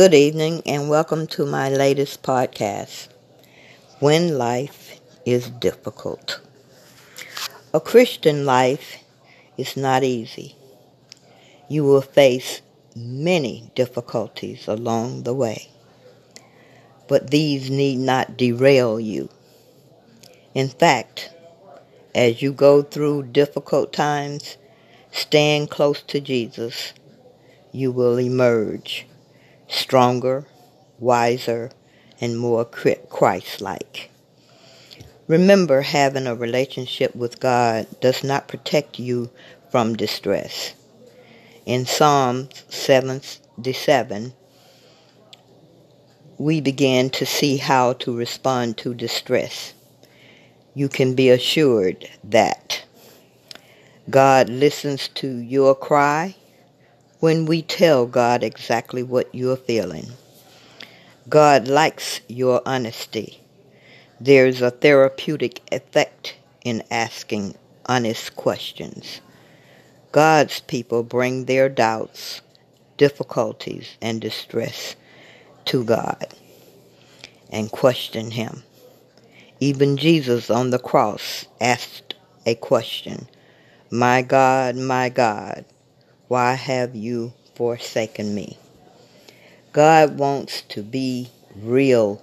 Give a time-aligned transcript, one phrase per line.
[0.00, 3.08] Good evening and welcome to my latest podcast,
[3.98, 6.40] When Life is Difficult.
[7.74, 8.96] A Christian life
[9.58, 10.56] is not easy.
[11.68, 12.62] You will face
[12.96, 15.68] many difficulties along the way,
[17.06, 19.28] but these need not derail you.
[20.54, 21.28] In fact,
[22.14, 24.56] as you go through difficult times,
[25.12, 26.94] stand close to Jesus.
[27.70, 29.04] You will emerge
[29.70, 30.46] stronger,
[30.98, 31.70] wiser,
[32.20, 34.10] and more Christ-like.
[35.26, 39.30] Remember, having a relationship with God does not protect you
[39.70, 40.74] from distress.
[41.64, 44.34] In Psalms 77,
[46.36, 49.72] we begin to see how to respond to distress.
[50.74, 52.84] You can be assured that
[54.08, 56.34] God listens to your cry
[57.20, 60.06] when we tell God exactly what you're feeling.
[61.28, 63.40] God likes your honesty.
[64.18, 67.54] There's a therapeutic effect in asking
[67.86, 69.20] honest questions.
[70.12, 72.40] God's people bring their doubts,
[72.96, 74.96] difficulties, and distress
[75.66, 76.26] to God
[77.50, 78.62] and question Him.
[79.60, 82.14] Even Jesus on the cross asked
[82.46, 83.28] a question,
[83.90, 85.64] My God, my God,
[86.30, 88.56] why have you forsaken me?
[89.72, 92.22] God wants to be real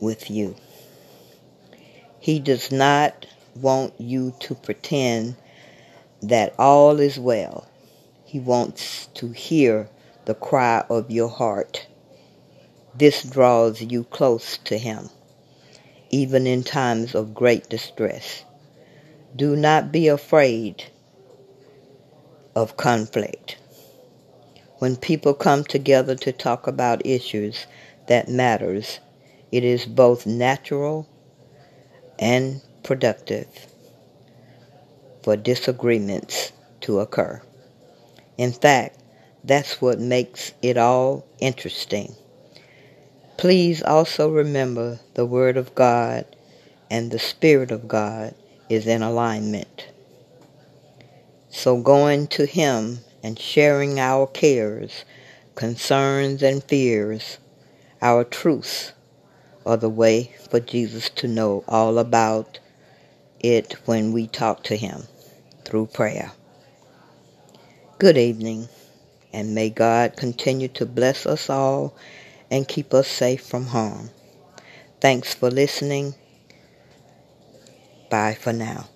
[0.00, 0.56] with you.
[2.18, 3.24] He does not
[3.54, 5.36] want you to pretend
[6.22, 7.68] that all is well.
[8.24, 9.88] He wants to hear
[10.24, 11.86] the cry of your heart.
[12.96, 15.08] This draws you close to Him,
[16.10, 18.44] even in times of great distress.
[19.36, 20.86] Do not be afraid
[22.54, 23.56] of conflict.
[24.78, 27.66] When people come together to talk about issues
[28.08, 29.00] that matters,
[29.52, 31.08] it is both natural
[32.18, 33.46] and productive
[35.22, 37.40] for disagreements to occur.
[38.38, 38.98] In fact,
[39.44, 42.14] that's what makes it all interesting.
[43.36, 46.26] Please also remember the Word of God
[46.90, 48.34] and the Spirit of God
[48.68, 49.88] is in alignment.
[51.62, 55.04] So going to Him and sharing our cares,
[55.54, 57.38] concerns, and fears,
[58.02, 58.90] our truths,
[59.64, 62.58] are the way for Jesus to know all about
[63.38, 65.04] it when we talk to Him
[65.64, 66.32] through prayer.
[68.00, 68.68] Good evening,
[69.32, 71.94] and may God continue to bless us all
[72.50, 74.10] and keep us safe from harm.
[75.00, 76.16] Thanks for listening.
[78.10, 78.88] Bye for now.